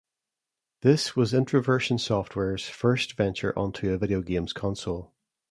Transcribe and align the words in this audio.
This 0.81 1.15
was 1.15 1.31
Introversion 1.31 1.99
Software's 1.99 2.67
first 2.67 3.13
venture 3.15 3.53
onto 3.55 3.93
a 3.93 3.99
video 3.99 4.23
games 4.23 4.51
console. 4.51 5.13